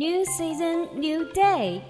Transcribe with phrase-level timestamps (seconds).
[0.00, 1.82] New season, new day.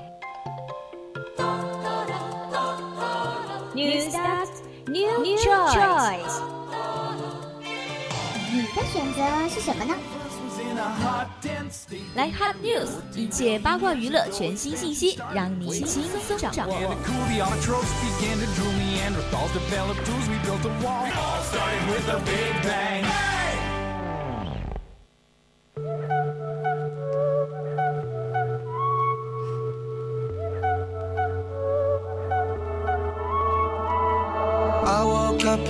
[3.72, 4.48] New start,
[4.88, 6.42] new choice.
[8.52, 9.94] 你的选择是什么呢？
[12.16, 16.74] 来 Hot News，一切八卦娱乐全新信息，让你轻松掌握。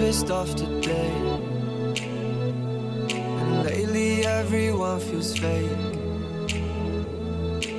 [0.01, 1.13] Pissed off today.
[3.41, 5.71] And lately everyone feels fake.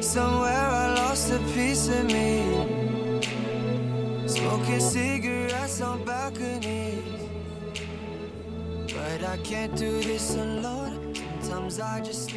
[0.04, 2.30] Somewhere I lost a piece of me.
[4.28, 7.22] Smoking cigarettes on balconies.
[8.94, 10.81] But I can't do this alone.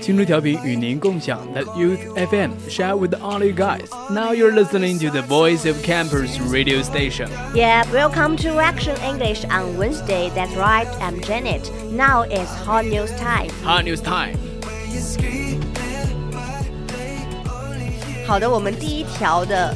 [0.02, 3.88] 青春调频与您共享的 Youth FM share with all you guys.
[4.10, 7.30] Now you're listening to the voice of campus radio station.
[7.54, 10.30] Yeah, welcome to Action English on Wednesday.
[10.30, 11.72] That's right, I'm Janet.
[11.92, 13.50] Now it's hot news time.
[13.64, 14.38] Hot news time.
[18.26, 19.76] 好的，我们第一条的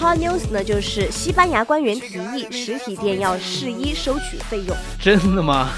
[0.00, 4.76] Hot News 呢，就是西班牙官员提议实体店要试一收取费用。
[5.00, 5.70] 真的吗？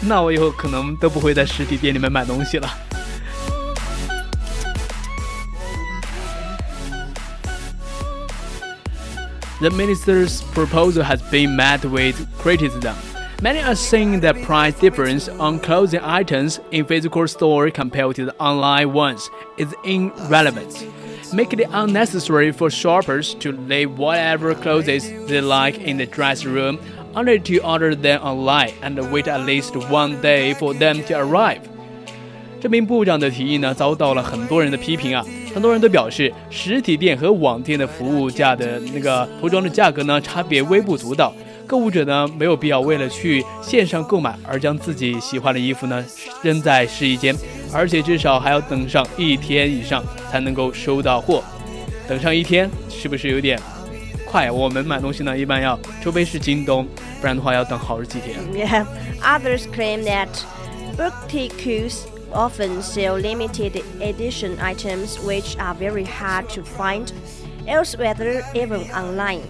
[0.00, 2.68] 那我以后可能都不会在实体店里面买东西了。
[9.60, 12.94] The minister's proposal has been met with criticism.
[13.42, 18.34] Many are saying that price difference on clothing items in physical store compared to the
[18.38, 20.84] online ones is irrelevant
[21.33, 26.77] Make it unnecessary for shoppers to leave whatever clothes they like in the dress room
[27.15, 31.61] only to order them online and wait at least one day for them to arrive.
[32.61, 35.25] 这名部长的提议呢，遭到了很多人的批评啊。
[35.53, 41.33] 很多人都表示，实体店和网店的服务价的那个服装的价格呢，差别微不足道。
[41.66, 46.04] 购物者呢，没有必要为了去线上购买而将自己喜欢的衣服呢
[46.42, 47.36] 扔在试衣间，
[47.72, 51.44] 而且至少还要等上一天以上才能够收到货。
[52.08, 53.60] 等上一天是不是有点
[54.24, 54.50] 快？
[54.50, 56.86] 我们买东西呢，一般要，除非是京东，
[57.20, 58.38] 不然的话要等好几天。
[58.54, 58.86] Yeah,
[59.22, 60.28] others claim that
[60.96, 67.06] boutiques often sell limited edition items which are very hard to find
[67.66, 69.40] elsewhere, even online.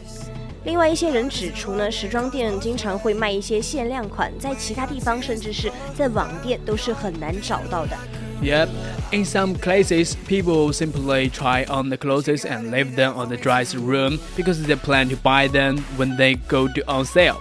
[0.65, 7.97] 另外一些人指出呢，时装店经常会卖一些限量款，在其他地方甚至是在网店都是很难找到的。
[8.43, 8.69] Yep,
[9.11, 13.85] in some cases, people simply try on the clothes and leave them on the dressing
[13.85, 17.39] room because they plan to buy them when they go to on sale.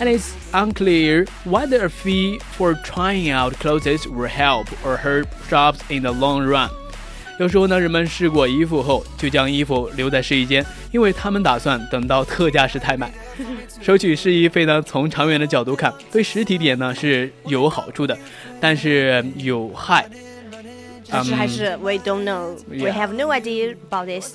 [0.00, 5.80] And it's unclear whether a fee for trying out clothes will help or hurt shops
[5.90, 6.70] in the long run.
[7.39, 13.11] 有时候呢，人们试过衣服后，就将衣服留在试衣间，因为他们打算等到特价时才买。
[13.81, 18.17] 收取试衣费呢，从长远的角度看，对实体店呢是有好处的，
[18.61, 20.07] 但是有害。
[21.12, 24.34] 但是还是 we don't know, we have no idea about this.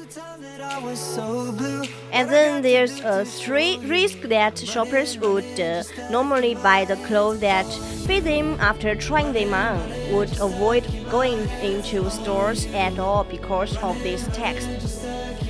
[2.12, 7.66] And then there's a three risk that shoppers would uh, normally buy the clothes that
[8.06, 9.78] fit them after trying them on,
[10.12, 14.66] would avoid going into stores at all because of this tax.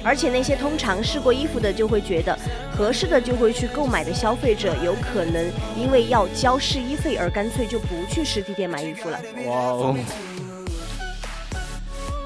[0.04, 2.38] 而且那些通常试过衣服的就会觉得
[2.76, 9.18] 合适的就会去购买的消费者，有可能因为要交试衣费而干脆就不去实体店买衣服了。
[9.46, 9.98] 哇哦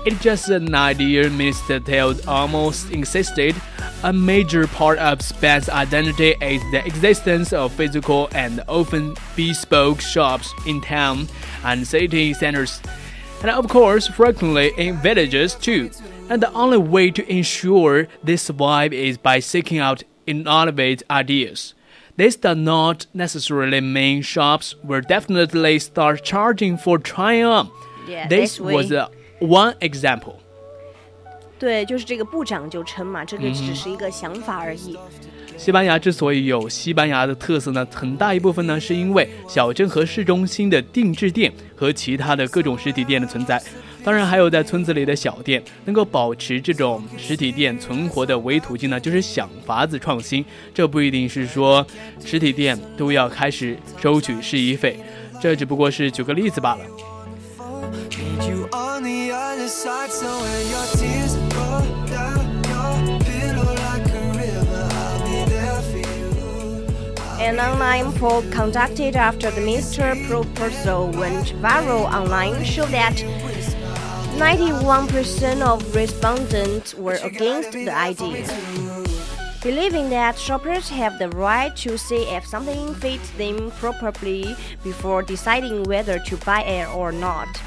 [0.05, 1.85] ！It's just an idea Mr.
[1.85, 3.55] Taylor almost insisted.
[4.03, 10.53] A major part of Spain's identity is the existence of physical and often bespoke shops
[10.67, 11.29] in town
[11.65, 12.81] and city centers,
[13.43, 15.91] and of course, frequently in villages too.
[16.29, 21.75] And the only way to ensure this survive is by seeking out innovative ideas.
[22.17, 27.71] This does not necessarily mean shops will definitely start charging for trying on.
[28.09, 29.11] Yeah, this was a
[29.43, 30.35] One example，
[31.59, 34.97] 对，就是这个部长就称嘛，这个只是一个想法而已。
[35.57, 43.61] 西班牙之所以有西班牙的特色呢，很大一部分呢是因为小镇和市中心的定制店和其他的各种实体店的存在。
[44.05, 50.45] 当然，还有在村子里的小店，能够保持这种实体店存活的唯一途径呢，就是想法子创新。
[50.73, 51.85] 这不一定是说
[52.25, 54.99] 实体店都要开始收取试衣费，
[55.41, 56.85] 这只不过是举个例子罢了。
[59.53, 60.11] Other side,
[60.71, 62.41] your tears roll down
[62.73, 67.45] your pillow like a river, I'll be there for you.
[67.45, 70.17] An online poll conducted after the Mr.
[70.27, 73.15] proposal went viral online showed that
[74.37, 78.47] 91% of respondents were against the idea,
[79.63, 85.83] believing that shoppers have the right to see if something fits them properly before deciding
[85.83, 87.61] whether to buy it or not.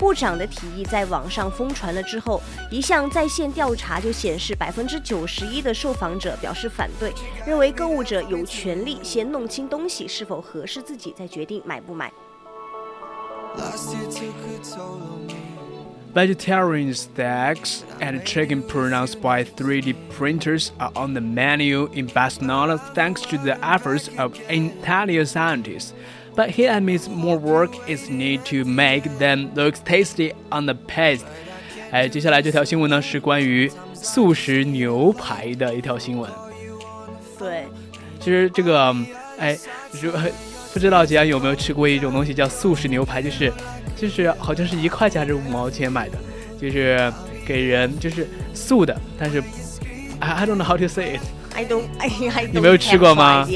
[0.00, 7.12] 部长的提议在网上疯传了之后，一项在线调查就显示，百分之九十一的受访者表示反对，
[7.46, 12.12] 认为购物者有权利先弄清东西是否合适自己，再决定买不买。
[13.56, 15.34] Last year took a toll on me.
[16.12, 23.20] Vegetarian steaks and chicken pronounced by 3D printers are on the menu in Barcelona thanks
[23.22, 25.92] to the efforts of Italian scientists.
[26.35, 31.23] but he admits more work is needed to make them look tasty on the paste。
[31.91, 36.29] 哎，接下来这条新闻呢是关于素食牛排的一条新闻。
[37.37, 37.65] 对，
[38.19, 38.95] 其实这个
[39.37, 39.57] 哎，
[40.01, 40.11] 如
[40.73, 43.51] 不知道吉安有没有吃过一种东西叫素食牛排，就是
[43.97, 46.17] 就是好像是一块钱还是五毛钱买的，
[46.57, 47.11] 就是
[47.45, 49.43] 给人就是素的，但是
[50.19, 51.21] I I don't know how to say it。
[51.53, 53.47] I don't, I, I don't 你没有吃过吗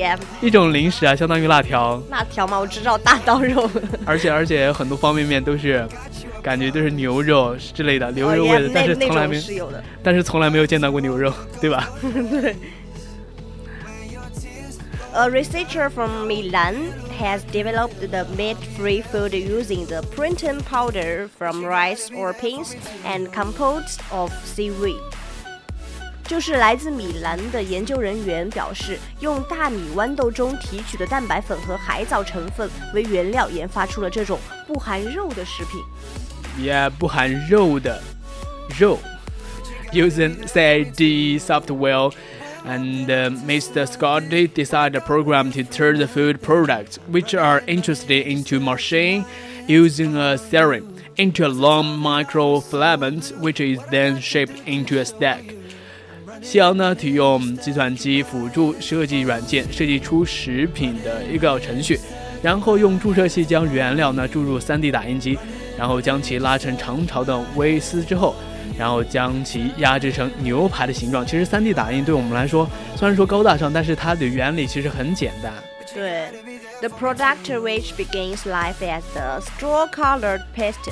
[0.42, 2.60] 一种零食啊，相当于辣条，辣条嘛？
[2.60, 3.70] 我知道大刀肉。
[4.06, 5.88] 而且而且很多方便面都是
[6.44, 9.84] 感觉都是牛肉之类的牛肉味的，但是从来没是有的。
[10.04, 11.90] 但是从来没有见到过牛肉，对吧
[15.14, 22.34] ？A researcher from Milan has developed the meat-free food using the protein powder from rice or
[22.34, 22.76] beans
[23.06, 25.00] and compost of seaweed.
[26.25, 35.81] 就是来自米兰的研究人员表示，用大米豌豆中提取的蛋白粉和海藻成分为原料，研发出了这种不含肉的食品。
[36.57, 38.01] 也不含肉的
[38.79, 38.99] 肉。
[39.93, 42.13] Using CAD software
[42.65, 43.85] and uh, Mr.
[43.87, 49.25] Scotty designed a program to turn the food products which are interested into machine
[49.67, 50.85] using a serum
[51.17, 55.43] into a long microfilament which is then shaped into a stack.
[56.42, 62.00] 西洋呢，体用计算机辅助设计软件设计出食品的一个程序，
[62.42, 65.38] 然后用注射器将原料呢注入 3D 打印机，
[65.78, 68.36] 然后将其拉成长条的微丝之后，
[68.78, 71.26] 然后将其压制成牛排的形状。
[71.26, 75.54] 其实 3D 打印对我们来说虽然说高大上，但是它的原理其实很简单。
[75.94, 76.28] 对
[76.82, 80.92] ，The product which begins life as the straw-colored paste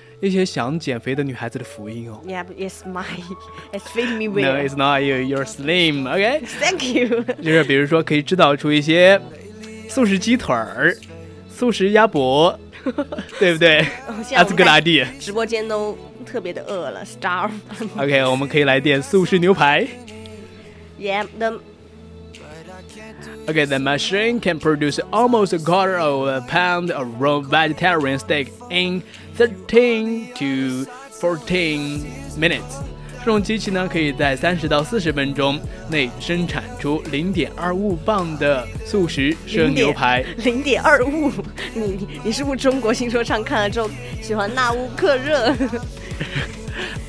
[0.21, 2.21] 一些想减肥的女孩子的福音哦。
[2.25, 3.03] Yeah, but it's my,
[3.73, 4.53] it's feeding me well.
[4.53, 5.15] No, it's not you.
[5.17, 6.07] You're slim.
[6.07, 7.23] OK，Thank you.
[7.41, 9.19] 就是比如说可以制造出一些
[9.89, 10.95] 素食鸡腿儿、
[11.49, 12.57] 素食鸭脖，
[13.39, 13.85] 对不对
[14.29, 15.07] ？That's a good idea.
[15.19, 17.51] 直播间都特别的饿了，starve。
[17.97, 19.87] OK，我们可以来点素食牛排。
[20.99, 21.59] yeah, the
[23.47, 28.51] Okay, the machine can produce almost a quarter of a pound of raw vegetarian steak
[28.69, 29.01] in
[29.35, 30.85] 13 to
[31.19, 32.05] 14
[32.37, 32.81] minutes.
[33.19, 35.59] 这种机器呢，可以在三十到四十分钟
[35.89, 40.25] 内生产出零点二五磅的素食生牛排。
[40.37, 41.31] 零点二五，
[41.75, 43.87] 你你你是不是中国新说唱看了之后
[44.23, 45.55] 喜欢纳乌克热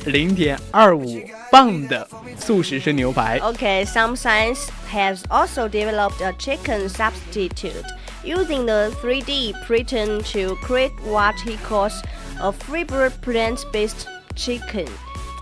[0.05, 2.08] 零点二五磅的
[2.40, 3.40] 素食生牛排。
[3.40, 7.84] ？Okay, some science has also developed a chicken substitute
[8.24, 11.94] using the 3D printing to create what he calls
[12.40, 14.88] a fiber plant-based chicken.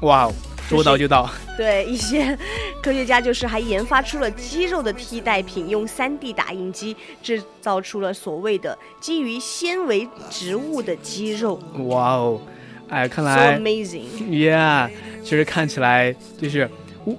[0.01, 0.33] 哇哦，
[0.67, 1.29] 说到就到。
[1.57, 2.37] 对，一些
[2.83, 11.57] 科学家就是还研发出了鸡肉的替代品，用 3D 打印机制造出了所谓的基于纤维植物的鸡肉
[11.87, 12.41] 哇哦，
[12.89, 14.05] 哎，看，so 来 amazing。
[14.27, 14.89] ，Yeah，
[15.23, 16.69] 其实看起来就是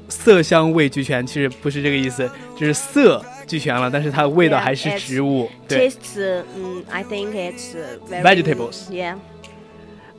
[0.09, 5.49] 色香味俱全，其实不是这个意思，就是色 俱全了，但是它的味道 Yeah, 还是 it's 植物。
[5.69, 8.91] 对 Tastes, um, I think it's uh, very Vegetables.
[8.91, 9.17] Yeah.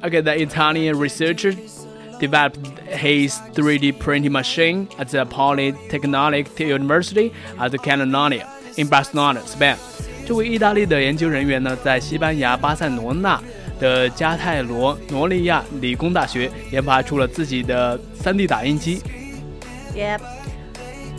[0.02, 1.56] Okay, the Italian researcher
[2.20, 9.76] developed his 3D printing machine at the Polytechnic University at Catalonia in Barcelona, Spain.
[10.26, 13.42] 这位意大利的研究人员呢，在西班牙巴塞罗那
[13.82, 19.02] 的加泰罗罗利亚理工大学研发出了自己的 3D 打印机。
[19.96, 20.22] Yep.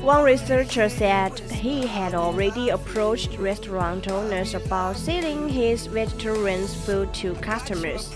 [0.05, 7.35] One researcher said he had already approached restaurant owners about selling his vegetarian food to
[7.43, 8.07] customers.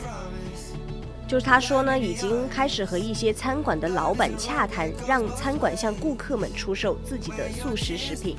[1.27, 8.37] 就是他说呢，已经开始和一些餐馆的老板洽谈，让餐馆向顾客们出售自己的素食食品。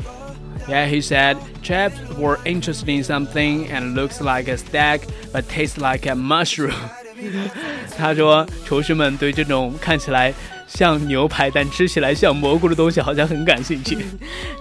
[0.67, 5.01] Yeah, he said chefs were interested in something and looks like a steak
[5.33, 6.73] but tastes like a mushroom.
[7.97, 10.33] 他说，厨师们对这种看起来
[10.67, 13.97] 像牛排但吃起来像蘑菇的东西好像很感兴趣。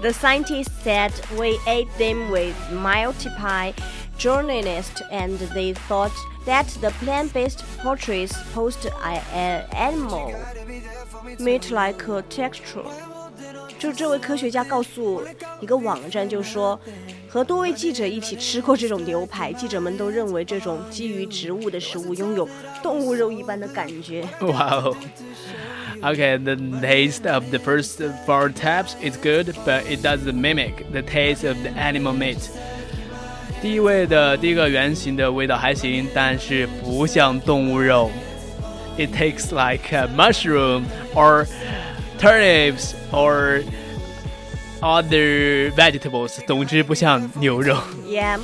[0.01, 3.73] The scientists said we ate them with multiple
[4.19, 6.13] journalists and they thought
[6.47, 10.35] that the plant-based portraits posed an animal
[11.39, 12.85] meat-like texture.
[13.79, 15.23] 就这位科学家告诉
[15.61, 16.79] 一个网站，就说
[17.29, 22.49] 和多位记者一起吃过这种牛排，记者们都认为这种基于植物的食物拥有
[22.83, 24.25] 动物肉一般的感觉。
[24.41, 24.97] Wow.
[26.03, 31.01] Okay, the taste of the first four taps is good, but it doesn't mimic the
[31.01, 32.51] taste of the animal meat.
[33.61, 38.11] 第一位的第一个圆形的味道还行，但是不像动物肉。
[38.99, 40.83] It tastes like a mushroom
[41.15, 41.47] or
[42.19, 43.63] turnips or
[44.81, 46.41] other vegetables.
[46.47, 47.77] 总之不像牛肉。
[48.07, 48.39] Yeah.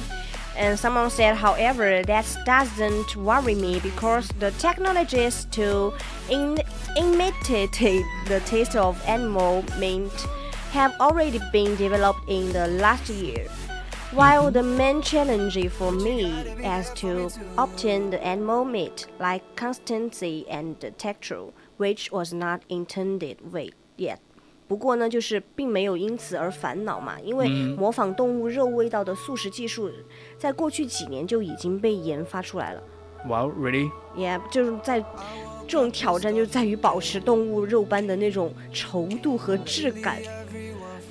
[0.59, 5.95] And someone said, however, that doesn't worry me because the technologies to
[6.29, 6.59] in-
[6.97, 10.11] imitate the taste of animal meat
[10.73, 13.47] have already been developed in the last year.
[14.11, 16.33] While the main challenge for me
[16.65, 23.75] is to obtain the animal meat like consistency and texture, which was not intended with
[23.97, 24.21] yet.
[24.68, 29.92] 不过呢，就是并没有因此而烦恼嘛，因为模仿动物肉味道的素食技术，
[30.38, 32.82] 在过去几年就已经被研发出来了。
[33.28, 33.90] Wow, really?
[34.18, 35.00] Yeah，就是在
[35.68, 40.22] 这种挑战就在于保持动物肉般的那种稠度和质感。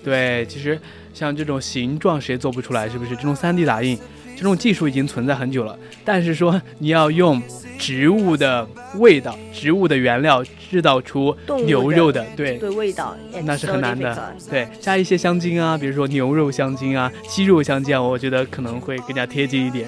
[0.05, 0.79] 对，其实
[1.15, 3.15] 像这种形状谁做不出来，是不是？
[3.17, 3.99] 这种 3D 打印，
[4.42, 5.78] 这种技术已经存在很久了。
[6.06, 7.42] 但是说你要用
[7.78, 14.36] 植物的味道、植物的原料制造出动物的牛肉的，对，对味道，那是 it's so 很难 difficult 的。
[14.50, 19.88] 对，加一些香精啊，比如说牛肉香精啊、鸡肉香精啊，我觉得可能会更加贴近一点。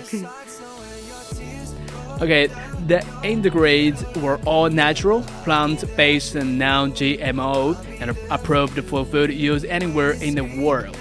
[2.19, 2.49] Okay,
[2.87, 10.35] the ingredients were all natural, plant-based and non-GMO, and approved for food use anywhere in
[10.35, 10.95] the world.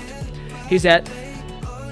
[0.71, 1.03] He said.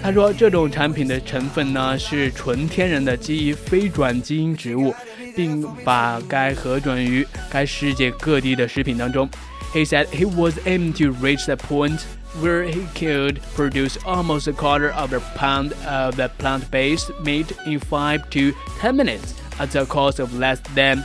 [0.02, 4.94] 他说，这种产品的成分呢是纯天然的基于非转基因植物，
[5.34, 9.28] 并把该核准于该世界各地的食品当中。
[9.75, 12.00] He said he was aiming to reach the point
[12.40, 17.80] where he could produce almost a quarter of a pound of the plant-based meat in
[17.80, 21.02] five to ten minutes at the cost of less than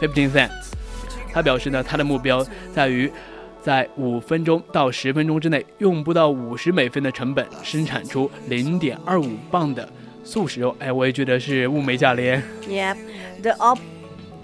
[0.00, 0.72] fifteen cents.
[1.32, 3.10] 他表示呢，他的目标在于
[3.60, 9.88] 在五分钟到十分钟之内，用不到五十美分的成本生产出零点二五磅的
[10.22, 10.76] 素食肉。
[10.78, 12.42] 哎，我也觉得是物美价廉。
[12.68, 12.94] Yeah,
[13.42, 13.78] the ob-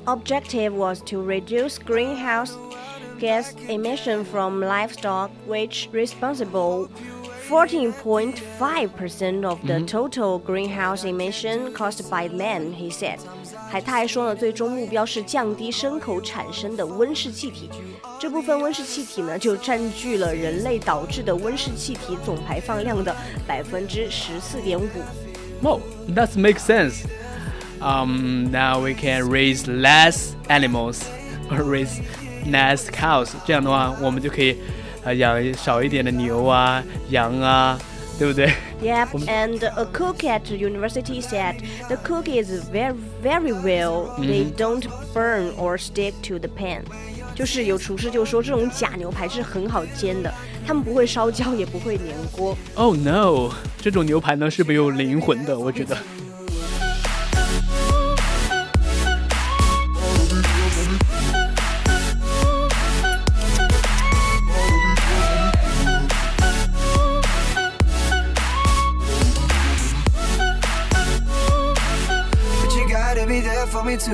[0.07, 2.53] objective was to reduce greenhouse
[3.19, 6.89] gas emission from livestock, which responsible
[7.51, 13.19] 14.5% of the total greenhouse emission caused by man, he said.
[13.70, 17.70] 还他还说呢，最终目标是降低牲口产生的温室气体。
[18.20, 23.14] 这部分温室气体呢，就占据了人类导致的温室气体总排放量的
[23.48, 24.88] 百分之十四点五。
[25.64, 27.06] Oh, that makes sense.
[27.82, 31.02] Um, now we can raise less animals
[31.50, 32.00] or raise
[32.50, 33.30] less cows.
[33.46, 34.58] 这样的话，我们就可以
[35.04, 37.78] 呃养少一点的牛啊、羊啊，
[38.19, 38.53] 对不对？
[38.83, 41.57] Yep, and a cook at the university said
[41.89, 44.15] the cook is very very well.
[44.19, 46.83] They don't burn or stick to the pan.
[47.35, 50.33] 就是有厨师就说这种假牛排是很好煎的，
[50.67, 52.57] 他们不会烧焦，也不会粘锅。
[52.75, 55.97] Oh no，这种牛排呢是没有灵魂的，我觉得。
[73.96, 74.14] You too.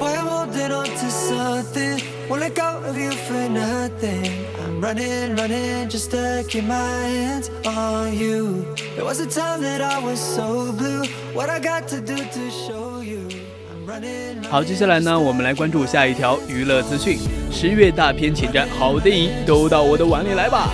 [0.00, 4.46] Why I'm holding on to something Won't let go of you for nothing.
[4.60, 8.64] I'm running, running just to keep my hands on you.
[8.96, 11.04] There was a time that I was so blue.
[11.32, 13.28] What I got to do to show you?
[13.70, 14.48] I'm running.
[14.48, 17.18] 好，接下来呢，我们来关注下一条娱乐资讯。
[17.52, 20.70] 十月大片请战，好电影都到我的碗里来吧。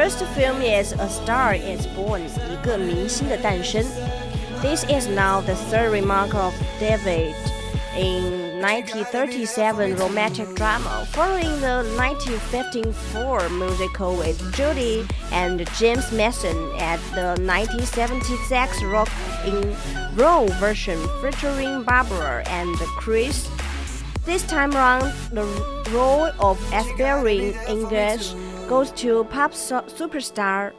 [0.00, 2.22] first film is A Star Is born
[4.62, 7.36] this is now the third remark of David
[7.94, 17.36] in 1937 romantic drama, following the 1954 musical with Judy and James Mason at the
[17.44, 19.10] 1976 rock
[19.44, 19.76] in
[20.14, 23.50] roll version featuring Barbra and Kris.
[24.24, 25.44] This time around, the
[25.90, 28.32] role of aspiring English
[28.69, 30.71] goes to pop su- superstar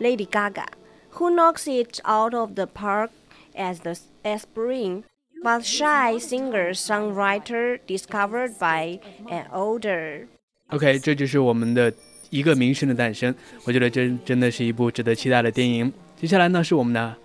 [0.00, 0.66] Lady Gaga,
[1.12, 3.10] who knocks it out of the park
[3.56, 5.04] as the aspiring
[5.42, 8.98] but shy singer-songwriter discovered by
[9.30, 10.26] an older.
[10.70, 11.92] OK，这就是我们的
[12.30, 13.34] 一个明星的诞生。
[13.64, 15.92] 我觉得这真的是一部值得期待的电影。
[16.16, 17.16] 接下来呢是我们的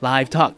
[0.00, 0.54] Live Talk。